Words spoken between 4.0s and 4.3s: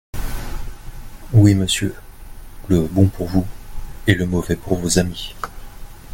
et le